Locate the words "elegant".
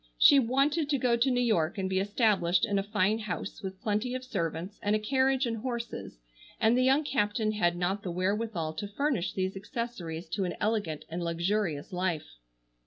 10.59-11.05